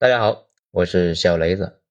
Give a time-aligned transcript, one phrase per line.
[0.00, 1.82] 大家好，我是小雷子。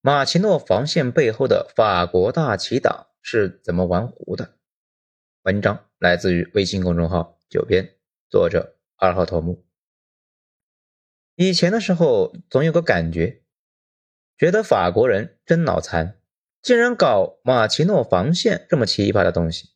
[0.00, 4.56] 马奇诺防线背后的法国大旗党是怎么玩糊的？
[5.42, 7.94] 文章来自于微信公众号“九编”，
[8.28, 9.64] 作者二号头目。
[11.36, 13.44] 以前的时候，总有个感觉，
[14.36, 16.18] 觉得法国人真脑残，
[16.60, 19.68] 竟然搞马奇诺防线这么奇葩的东西，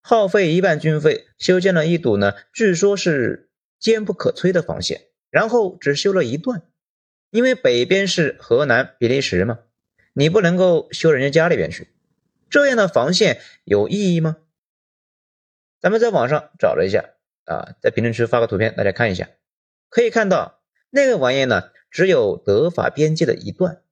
[0.00, 5.08] 耗费一半军费修建了一堵呢，据说是坚不可摧的防线。
[5.30, 6.62] 然后只修了一段，
[7.30, 9.58] 因为北边是河南、比利时嘛，
[10.12, 11.88] 你不能够修人家家里边去。
[12.50, 14.38] 这样的防线有意义吗？
[15.80, 17.10] 咱们在网上找了一下
[17.44, 19.28] 啊，在评论区发个图片，大家看一下，
[19.90, 23.82] 可以看到那个玩意呢，只有德法边界的一段，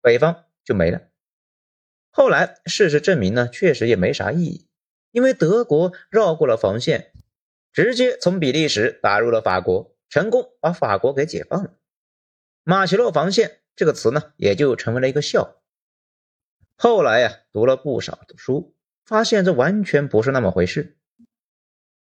[0.00, 1.02] 北方就没了。
[2.10, 4.68] 后来事实证明呢，确实也没啥意义，
[5.10, 7.12] 因为德国绕过了防线，
[7.72, 9.95] 直接从比利时打入了法国。
[10.08, 11.74] 成功把法国给解放了，
[12.62, 15.56] 马奇诺防线这个词呢，也就成为了一个笑。
[16.76, 20.96] 后来呀，读了不少的书，发现这完全不是那么回事。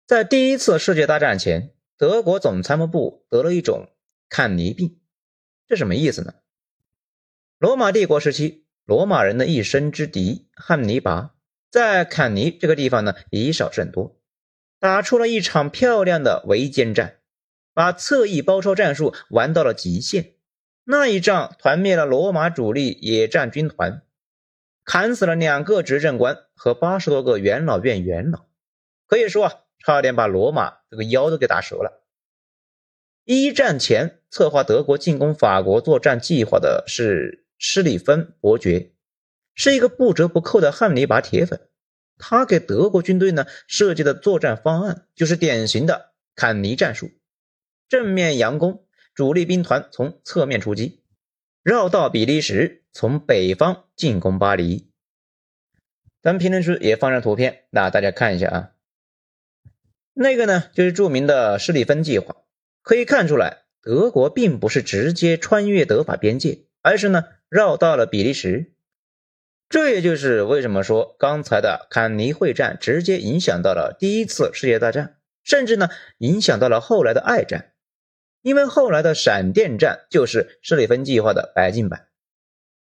[0.06, 3.88] 在第一次世界大战前，德国总参谋部得了一种
[4.28, 5.00] 坎尼病，
[5.66, 6.34] 这什么意思呢？
[7.58, 11.34] 罗马帝国时期，罗马人的一生之敌汉尼拔，
[11.70, 14.20] 在坎尼这个地方呢，以少胜多，
[14.78, 17.20] 打出了一场漂亮的围歼战。
[17.74, 20.34] 把侧翼包抄战术玩到了极限，
[20.84, 24.02] 那一仗团灭了罗马主力野战军团，
[24.84, 28.46] 砍死了两个执政官和八十多个元老院元老，
[29.06, 32.02] 可以说啊，差点把罗马这个腰都给打折了。
[33.24, 38.92] 一战前策划德国进攻法国作战计划的是施里芬伯爵，
[39.54, 41.68] 是一个不折不扣的汉尼拔铁粉，
[42.18, 47.10] 他给德国军队呢设计的作战方案就是典型的坎尼战术。
[47.88, 51.02] 正面佯攻，主力兵团从侧面出击，
[51.62, 54.90] 绕道比利时，从北方进攻巴黎。
[56.22, 58.70] 咱们评论区也放上图片，那大家看一下啊。
[60.14, 62.36] 那个呢，就是著名的施里芬计划。
[62.82, 68.72] 可以看出来，德国并不是直接穿越德法边界，而是呢绕到了比利时。
[69.68, 77.73] 这也就是为什么说刚才的坎尼会战直接影响到了第一次世界大战，甚至呢影响到了后来的二战。
[78.44, 82.08] 因为后来的闪电战就是施里芬计划的白金版，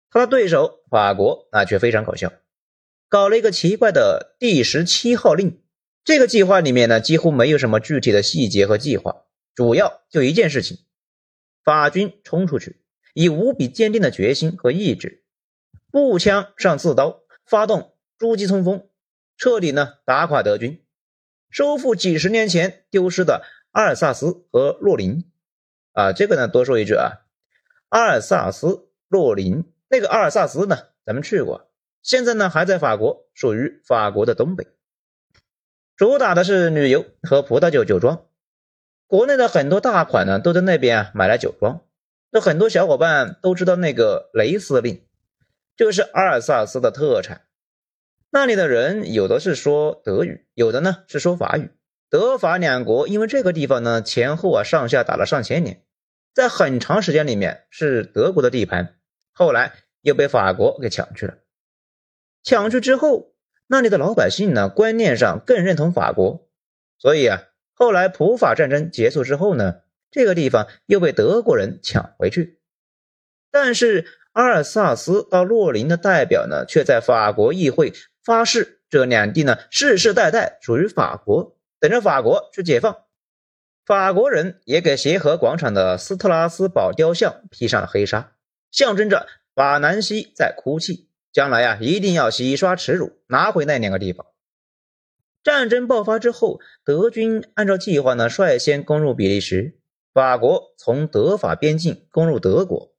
[0.09, 2.31] 他的对手法国那却非常搞笑，
[3.09, 5.61] 搞了一个奇怪的第十七号令。
[6.05, 10.77] 这个计划里面呢，几乎没有什么具体的细节和计划，主要就一件事情：
[11.65, 12.77] 法军冲出去，
[13.13, 15.25] 以无比坚定的决心和意志，
[15.91, 18.87] 步枪上刺刀，发动狙击冲锋，
[19.35, 20.81] 彻底呢打垮德军，
[21.49, 25.25] 收复几十年前丢失的阿尔萨斯和洛林。
[25.93, 27.25] 啊，这个呢，多说一句啊，
[27.89, 31.69] 阿尔萨斯、洛林那个阿尔萨斯呢，咱们去过，
[32.01, 34.67] 现在呢还在法国，属于法国的东北，
[35.95, 38.25] 主打的是旅游和葡萄酒酒庄，
[39.07, 41.81] 国内的很多大款呢都在那边啊买了酒庄，
[42.29, 45.03] 那很多小伙伴都知道那个雷司令，
[45.75, 47.41] 就是阿尔萨斯的特产，
[48.29, 51.71] 那里的人有的是说德语，有的呢是说法语。
[52.09, 55.83] 德法两国因为这个地方呢，前后啊上下打了上千年，
[56.33, 58.95] 在很长时间里面是德国的地盘，
[59.31, 61.35] 后来又被法国给抢去了。
[62.41, 63.35] 抢去之后，
[63.67, 66.49] 那里的老百姓呢观念上更认同法国，
[66.97, 67.43] 所以啊，
[67.73, 72.59] 后来普法战争结束之后呢，这个地方又被德国人抢回去。
[73.51, 77.93] 但是阿尔萨斯到洛林的代表呢，却在法国议会
[78.23, 81.58] 发誓，这两地呢世世代代属于法国。
[81.79, 82.97] 等着法国去解放，
[83.85, 88.33] 法国人也给协和广场的斯特拉斯堡雕像披上了黑纱，
[88.71, 94.25] 象征着法兰西在哭泣，将来啊一定要洗刷耻辱，拿回那两个地方。
[95.41, 99.79] 战争爆发之后，德军按照计划呢率先攻入比利时，
[100.13, 102.93] 法国从德法边境攻入德国，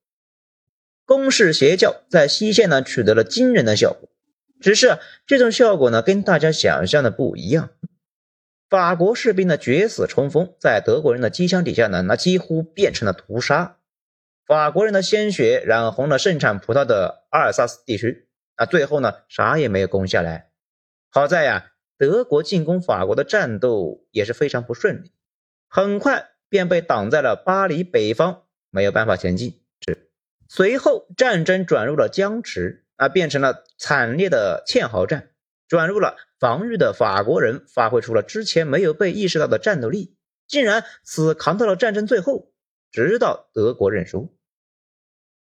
[1.05, 4.09] 攻势邪教在西线呢取得了惊人的效果，
[4.59, 7.71] 只是这种效果呢跟大家想象的不一样。
[8.71, 13.79] 法国士兵的决死冲锋，在德国人的机枪底下呢，那几乎变成了屠杀。
[14.47, 20.51] 法国人的鲜血染红了盛产葡萄的阿尔萨斯地区，啊，最后呢，啥也没有攻下来。
[21.11, 25.11] 好在呀，德国进攻法国的战斗也是非常不顺利，
[25.69, 29.61] 很快便被挡在了巴黎北方，没有办法前进。
[29.85, 30.13] 是，
[30.49, 35.31] 随后战争转入了僵持，啊，变成了惨烈的堑壕战。
[35.71, 40.17] 转入了防御的法国人发挥出了之前没有被意识到的战斗力，
[40.49, 42.53] 竟然死扛到了战争最后。
[42.91, 44.37] 直到德国认输。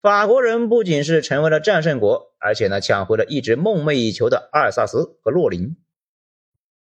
[0.02, 5.78] 法国人不仅是成为了战胜国，而且呢，抢回了一直梦寐以求的阿尔萨斯和洛林。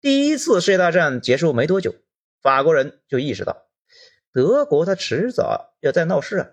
[0.01, 1.95] 第一次世界大战结束没多久，
[2.44, 3.66] 法国人就意识到，
[4.31, 6.50] 德国他迟早要再闹事啊。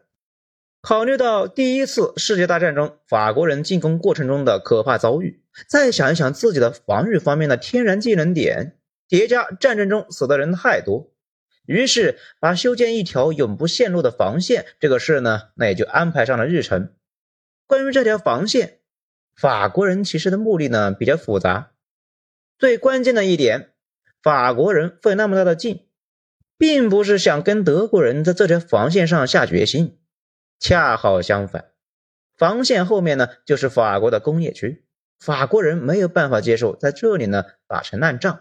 [0.83, 8.77] 考虑到第一次世界大战中法国人进攻过程中的可怕遭遇，再想一想自己的防御方面的天然技能点，
[9.07, 11.13] 叠加战争中死的人太多。
[11.67, 16.91] 于是，把修建一条永不陷落的防线这个事呢，那也就安排上了日程。
[17.69, 18.81] 关于这条防线，
[19.37, 21.71] 法国人其实的目的呢比较复杂。
[22.59, 23.71] 最关键的一点，
[24.21, 25.87] 法国人费那么大的劲，
[26.59, 29.97] 并不是想跟德国人在这条防线上下决心，
[30.63, 31.73] 恰好相反，
[32.37, 34.85] 防线后面呢就是法国的工业区，
[35.19, 38.41] 法国人没有办法接受在这里呢打成烂仗，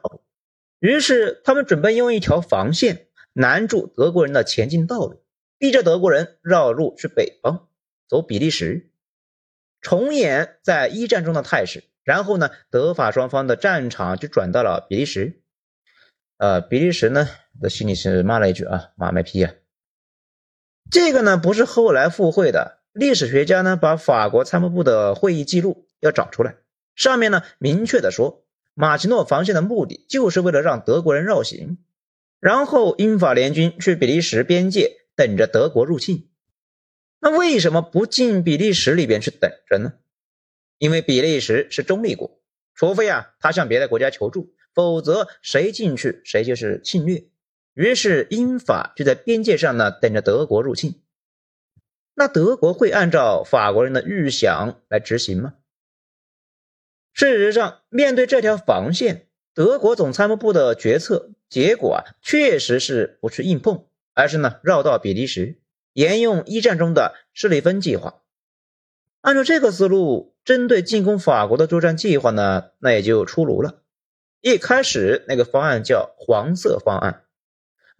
[0.78, 3.08] 于是他们准备用一条防线。
[3.34, 5.24] 拦住德国人的前进道路，
[5.58, 7.70] 逼着德国人绕路去北方，
[8.08, 8.92] 走比利时，
[9.80, 11.86] 重演在一战中的态势。
[12.04, 15.42] 然后呢，德法双方的战场就转到了比利时。
[16.38, 17.28] 呃，比利时呢，
[17.62, 19.54] 的心里是骂了一句啊，马卖批啊。
[20.90, 22.80] 这个呢，不是后来附会的。
[22.94, 26.58] 历史学家呢，把法国参谋部的会议记录要找出来，
[26.96, 31.78] 上面呢，明确的说，马奇诺防线的目的就是为了让德国人绕行。
[32.42, 36.30] 然后英法联军去比利时边界等着德国入侵，
[37.20, 39.94] 那为什么不进比利时里边去等着呢？
[40.80, 42.42] 因为比利时是中立国，
[42.74, 47.24] 除非啊他向别的国家求助，否则谁进去谁就是侵略。
[47.74, 51.02] 于是英法就在边界上呢等着德国入侵。
[52.14, 55.54] 那德国会按照法国人的预想来执行吗？
[57.14, 59.28] 事实上，面对这条防线。
[59.54, 65.58] 德国总参谋部的决策结果啊，确实是不去硬碰，而是呢绕道比利时，
[65.92, 68.22] 沿用一战中的施里芬计划。
[69.20, 73.82] 按照这个思路，针对进攻法国的作战计划呢，那也就出炉了。
[74.40, 77.26] 一开始那个方案叫黄色方案，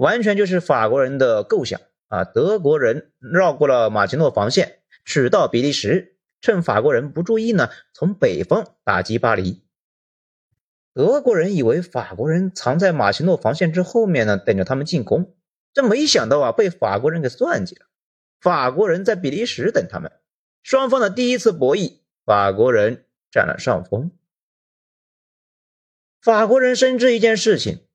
[0.02, 2.24] 完全就是法国人的构想啊。
[2.24, 9.62] 德国人绕过了马奇诺防线，取道比利时，趁法国人不注意呢，从北方打击巴黎。
[10.96, 15.36] 德国人以为法国人藏在马奇诺防线之后面呢，等着他们进攻。
[15.72, 17.86] 这没想到啊，被法国人给算计了。
[18.40, 20.12] 法国人在比利时等他们。
[20.64, 24.10] 双方的第一次博弈，法国人占了上风。
[26.20, 27.86] 法国人深知一件事情：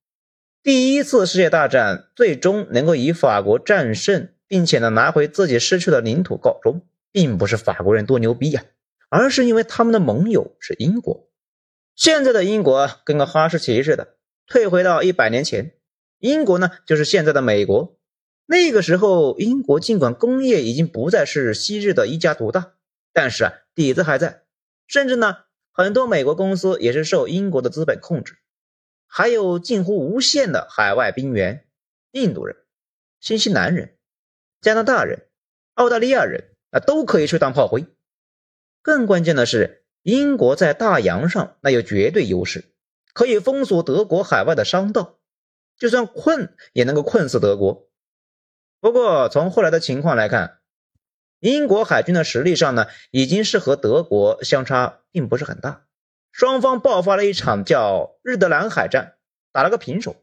[0.66, 6.82] 第一次世界大战最终能够以法国战胜，并且呢拿回自己失去的领土告终，
[7.12, 8.64] 并不是法国人多牛逼呀，
[9.08, 11.28] 而是因为他们的盟友是英国。
[11.94, 14.16] 现在的英国跟个哈士奇似的，
[14.48, 15.74] 退回到一百年前，
[16.18, 17.96] 英国呢就是现在的美国。
[18.46, 22.72] 那个时候，英国尽管工业已经不再是昔日的一家独大，
[23.12, 24.42] 但是啊底子还在，
[24.88, 25.36] 甚至呢
[25.70, 28.38] 很多美国公司也是受英国的资本控制，
[29.06, 31.66] 还有近乎无限的海外兵员，
[32.10, 32.56] 印度人、
[33.20, 33.96] 新西兰人、
[34.60, 35.26] 加拿大人、
[35.74, 37.86] 澳大利亚人啊都可以去当炮灰。
[38.82, 39.82] 更关键的是。
[40.08, 42.66] 英国在大洋上那有绝对优势，
[43.12, 45.18] 可以封锁德国海外的商道，
[45.76, 47.88] 就算困也能够困死德国。
[48.78, 50.60] 不过从后来的情况来看，
[51.40, 55.85] 英国海军的实力上呢，已经是和德国相差并不是很大。
[56.36, 59.16] 双方爆发了一场叫日德兰海战，
[59.52, 60.22] 打了个平手。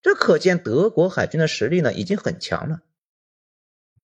[0.00, 2.80] 这可见德国海军的实力呢已经很强了。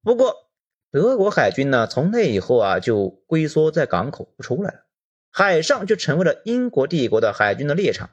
[0.03, 0.51] 不过
[0.91, 4.81] 德国海军呢，从那以后啊就龟缩在港口不出来了。
[5.31, 8.11] 海上就成为了英国帝国的海军的猎场。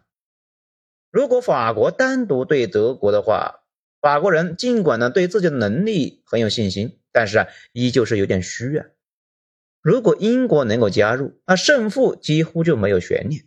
[1.11, 3.65] 如果法国单独对德国的话，
[3.99, 8.85] 法国人尽管呢对自己的能力很有信心，但是啊依旧是有点虚啊。
[9.81, 13.43] 如果英国能够加入，那胜负几乎就没有悬念。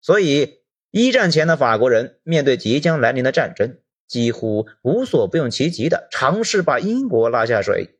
[0.00, 7.98] 所以一战前的法国人面对即将来临的战争，几乎无所不用其极的尝试把英国拉下水。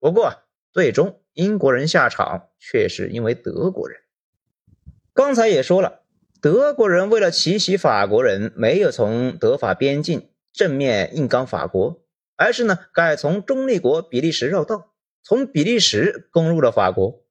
[0.00, 4.00] 不过最终英国人下场却是因为德国人。
[5.12, 6.00] 刚才也说了，
[6.40, 12.02] 德国人为了奇袭法国人，没有从德法边境正面硬刚法国，
[12.36, 14.93] 而是呢改从中立国比利时绕道，
[15.24, 17.24] 从比利时攻入了法国。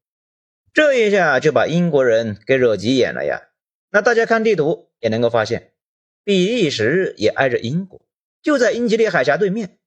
[0.74, 3.44] 这一下就把英国人给惹急眼了呀！
[3.92, 5.74] 那大家看地图也能够发现，
[6.24, 8.02] 比利时也挨着英国，
[8.42, 9.78] 就在英吉利海峡对面。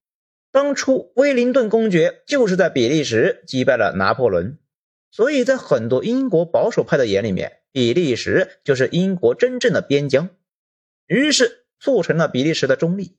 [0.52, 4.58] 当初威灵顿公爵就是在比利时击败了拿破仑，
[5.10, 7.60] 所以在很多英国保守派的眼里面。
[7.72, 10.30] 比利时就是英国真正的边疆，
[11.06, 13.18] 于是促成了比利时的中立。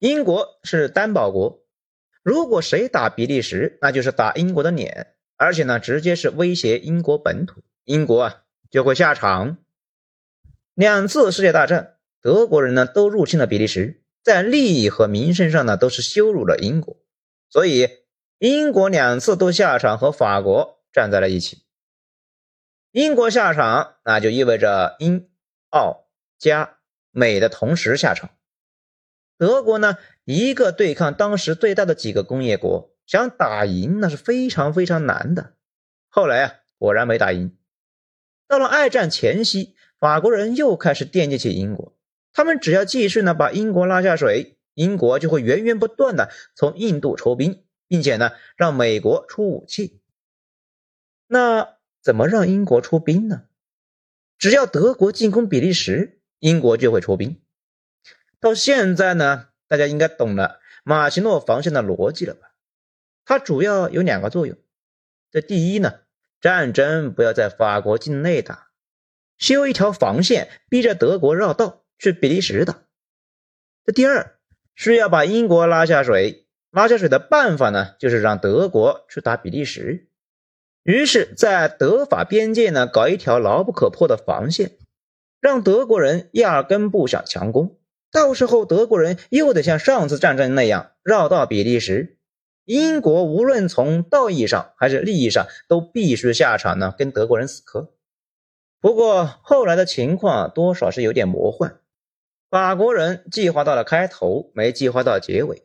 [0.00, 1.65] 英国是担保国，
[2.26, 9.58] 如果谁打比利时，那就是打英国的脸，而且呢，直接是威胁英国本土，英国啊就会下场。
[10.74, 16.96] 两次世界大战，德国人呢都入侵了比利时，在利益和名声上呢都是羞辱了英国，
[17.48, 17.88] 所以
[18.40, 21.62] 英国两次都下场和法国站在了一起。
[22.90, 25.28] 英国下场，那就意味着英、
[25.70, 26.08] 澳、
[26.40, 26.78] 加、
[27.12, 28.30] 美的同时下场。
[29.38, 35.54] 德国呢，一个对抗当时最大的几个工业国，想打赢那是非常非常难的。
[36.08, 37.56] 后来啊，果然没打赢。
[38.48, 41.96] 到了二战前夕，法国人又开始惦记起英国，
[42.32, 50.00] 他们只要继续呢把英国拉下水，英国就会源源不断的从印度抽兵，并且呢让美国出武器。
[51.26, 53.46] 那怎么让英国出兵呢？
[54.38, 57.40] 只要德国进攻比利时，英国就会出兵。
[58.40, 62.52] 到现在呢，大家应该懂了马奇诺防线的逻辑了吧？
[63.24, 64.56] 它主要有两个作用。
[65.30, 66.00] 这第一呢，
[66.40, 68.68] 战争不要在法国境内打，
[69.38, 72.82] 修一条防线，逼着德国绕道去比利时打。
[73.84, 74.38] 这第二
[74.74, 80.08] 是要把英国拉下水，拉下水的办法呢，就是让德国去打比利时。
[80.82, 84.78] 于是，在德法边界呢，搞一条牢不可破的防线，
[85.40, 87.75] 让德国人压根不想强攻。
[88.16, 92.16] 到时候德国人又得像上次战争那样绕到比利时，
[92.64, 97.92] 英国无论从道义上还是利益上都必须下场呢，跟德国人死磕。
[98.80, 101.78] 不过后来的情况多少是有点魔幻，
[102.48, 105.64] 法国人计划到了开头，没计划到结尾。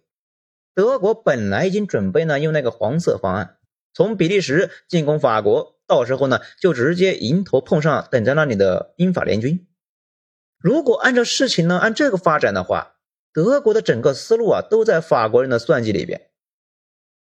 [0.75, 3.59] 德国本来已经准备呢用那个黄色方案，
[3.93, 9.65] 从比利时进攻法国，到时候呢就直接迎头碰上等在那里的英法联军。
[10.61, 12.95] 如果按照事情呢按这个发展的话，
[13.33, 16.29] 德国的整个思路啊都在法国人的算计里边。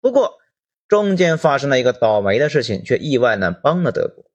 [0.01, 0.39] 不过
[0.87, 4.25] 中间发生了一个倒霉的事情，却意外呢帮了德国。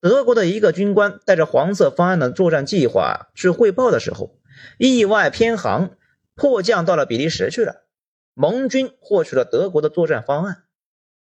[0.00, 4.38] 德国的一个军官带着黄色方案的作战计划去汇报的时候，
[4.78, 5.96] 意外偏航，
[6.34, 7.84] 迫降到了比利时去了。
[8.34, 10.64] 盟军获取了德国的作战方案。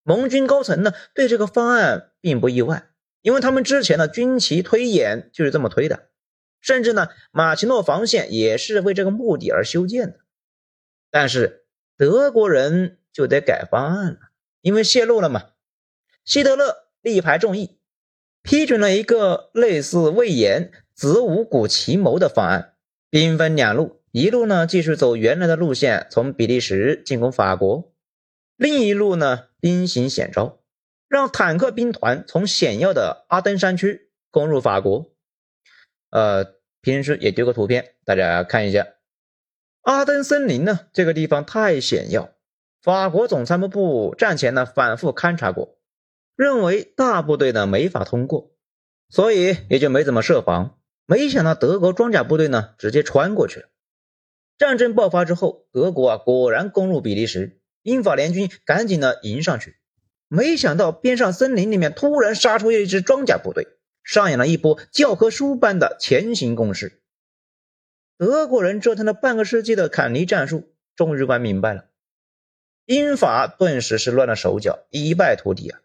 [0.03, 2.89] 盟军高层呢对这个方案并不意外，
[3.23, 6.08] 因为他们之前的军旗推演就是这么推的。
[6.61, 10.21] 甚至呢，马奇诺防线也是为这个目的而修建的。
[11.11, 11.65] 但是
[11.97, 14.19] 德国人就得改方案了，
[14.61, 15.51] 因为泄露了嘛。
[16.25, 17.79] 希特勒力排众议，
[18.43, 22.75] 批准了一个类似魏延子午谷奇谋的方案，
[23.09, 27.95] 兵分两路，一路呢继续走原来的路线，从比利时进攻法国；
[28.57, 30.61] 另一路呢兵行险招，
[31.09, 35.11] 让坦克兵团从险要的阿登山区攻入法国。
[36.11, 38.87] 呃，平时也丢个图片，大家看一下。
[39.83, 42.31] 阿登森林呢，这个地方太险要，
[42.83, 45.79] 法国总参谋部战前呢反复勘察过，
[46.37, 48.51] 认为大部队呢没法通过，
[49.09, 50.79] 所以也就没怎么设防。
[51.07, 53.69] 没想到德国装甲部队呢直接穿过去了。
[54.59, 59.77] 战争爆发之后，德国啊果然攻入比利时，英法联军赶紧呢迎上去，
[60.29, 63.69] 没想到边上森林里面突然杀出一支装甲部队。
[64.09, 67.03] 上演了一波教科书般的前行攻势。
[68.17, 71.91] 德国人折腾了半个世纪的坎尼战术，终于玩明白了。
[72.87, 75.81] 英法顿时是乱了手脚，一败涂地啊！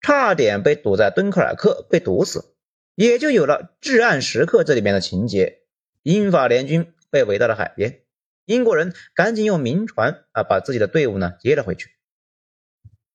[0.00, 2.52] 差点被堵在敦刻尔克被堵死，
[2.96, 5.60] 也就有了至暗时刻这里面的情节。
[6.02, 8.00] 英法联军被围到了海边，
[8.44, 11.90] 英国人赶紧用民船啊把自己的队伍呢接了回去。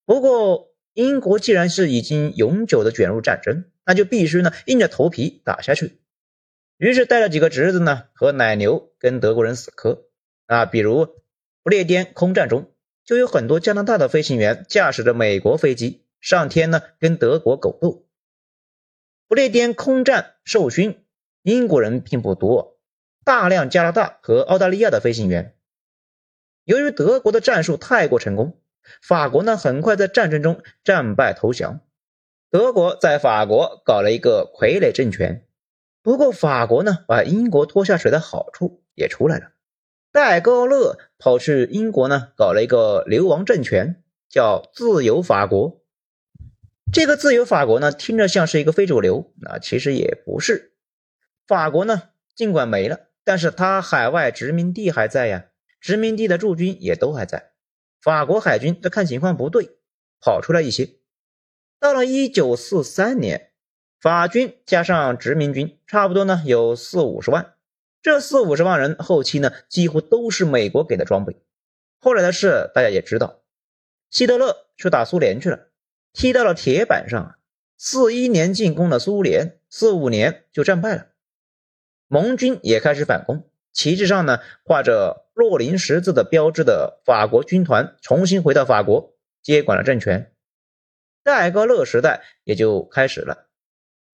[0.05, 3.65] 不过，英国既然是已经永久的卷入战争。
[3.86, 6.00] 那就必须呢硬着头皮打下去。
[6.78, 10.06] 于是带了几个侄子呢和奶牛跟德国人死磕
[10.48, 11.08] 啊，比如
[11.62, 12.74] 不列颠空战中
[13.06, 18.06] 就有很多加拿大的飞行员驾驶着美国飞机上天呢跟德国狗斗。
[19.28, 21.04] 不列颠空战受勋，
[21.42, 22.80] 英国人并不多，
[23.24, 25.56] 大量加拿大和澳大利亚的飞行员。
[26.66, 28.62] 由于德国的战术太过成功，
[29.02, 31.82] 法国呢很快在战争中战败投降。
[32.54, 35.48] 德国在法国搞了一个傀儡政权，
[36.04, 39.54] 不过法国呢把英国拖下水的好处也出来了。
[40.12, 45.82] 戴高乐跑去英国呢搞了一个流亡政权，叫自由法国。
[46.92, 50.74] 这个自由法国呢听着像是一个非主流，那其实也不是。
[51.48, 52.04] 法国呢
[52.36, 55.46] 尽管没了，但是它海外殖民地还在呀，
[55.82, 57.54] 殖民地的驻军也都还在。
[58.00, 59.72] 法国海军这看情况不对，
[60.22, 60.98] 跑出来一些。
[61.84, 63.50] 到了一九四三年，
[64.00, 67.56] 法军加上殖民军，差不多呢有四五十万。
[68.02, 71.36] 这四五十万人后期呢，几乎都是美国给的装备。
[72.00, 73.42] 后来的事大家也知道，
[74.10, 75.68] 希特勒去打苏联去了，
[76.13, 77.36] 踢到了铁板上啊。
[77.78, 81.08] 四一年进攻了苏联，四五年就战败了。
[82.08, 90.33] 盟军也开始反攻，旗帜上呢画着洛林十字的标志的法国军团重新回到法国，接管了政权。
[91.24, 93.48] 戴高乐时代也就开始了。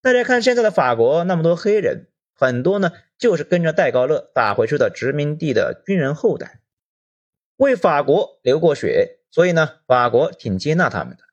[0.01, 6.61] 大家看现在的法国那么多黑人，很多呢就是跟着戴高乐打回去的殖民地的军人后代，
[7.57, 11.23] 为法国流过血，所以呢法国挺接纳他们的。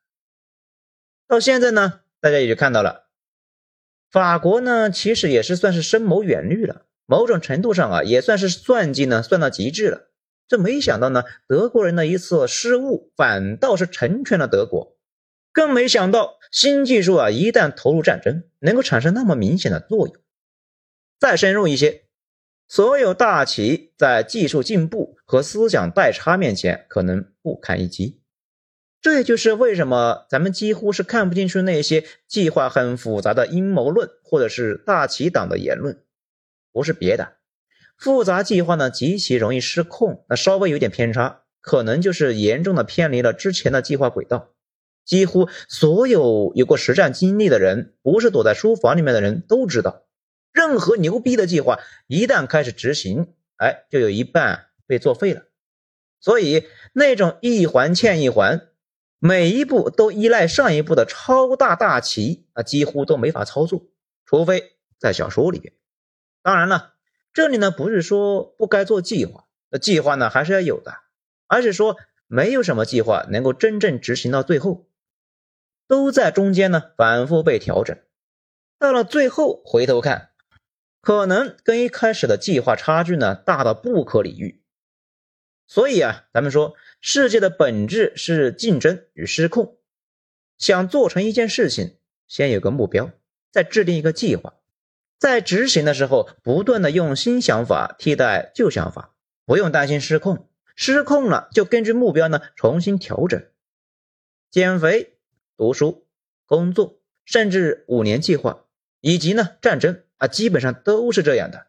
[1.29, 3.07] 到现在呢，大家也就看到了。
[4.11, 10.09] 法国呢，其实也是算是深谋远虑了，某种程度上啊，也算是算计呢，算到极致了。
[10.49, 14.96] 这没想到呢，德国人的一次失误，反倒是成全了德国。
[15.57, 20.15] 更没想到，新技术啊，一旦投入战争，能够产生那么明显的作用。
[21.19, 22.03] 再深入一些，
[22.69, 28.21] 所有大企在技术进步和思想代差面前，可能不堪一击。
[29.01, 36.03] 这也就是为什么咱们几乎是看不进去那些计划很复杂的阴谋论，或者是大旗党的言论，
[36.71, 37.39] 不是别的，
[37.97, 44.51] 复杂计划呢极其容易失控，那稍微有点偏差，可能就是严重的偏离了之前的计划轨道。
[45.07, 50.03] 几乎所有有过实战经历的人，不是躲在书房里面的人都知道，
[50.53, 55.45] 任何牛逼的计划一旦开始执行，哎，就有一半被作废了。
[56.21, 58.69] 所以那种一环欠一环。
[59.19, 63.87] 每一步都依赖上一步的超大大棋啊，几乎都没法操作，
[64.27, 65.73] 除非在小说里边。
[66.43, 66.93] 当然了，
[67.33, 70.99] 这里呢不是说不该做计划，那计划呢还是要有的，
[71.47, 71.97] 而是说
[72.27, 74.87] 没有什么计划能够真正执行到最后，
[75.87, 77.99] 都在中间呢反复被调整，
[78.79, 80.31] 到了最后回头看，
[81.01, 84.63] 可能跟一开始的计划差距呢大到不可理喻。
[85.67, 86.75] 所以啊，咱们说。
[86.99, 89.77] 世界的本质是竞争与失控。
[90.59, 93.13] 想做成一件事情，先有个目标，
[93.53, 94.55] 再制定一个计划，
[95.17, 100.49] 在执行的时候，不断的用新想法替代旧想法，不用担心失控。
[100.75, 103.41] 失控了，就根据目标呢重新调整。
[104.51, 105.16] 减肥、
[105.57, 106.07] 读书、
[106.47, 108.65] 工作，甚至五年计划，
[109.01, 111.67] 以及呢战争啊，基本上都是这样的。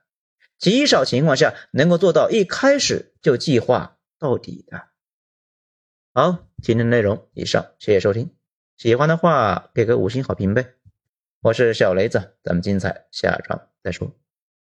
[0.57, 4.87] 极少情况下能够做到一开始就计划到底的。
[6.13, 8.31] 好，今天的内容以上，谢谢收听。
[8.75, 10.73] 喜欢的话给个五星好评呗。
[11.41, 14.15] 我是小雷子，咱们精彩下章再说。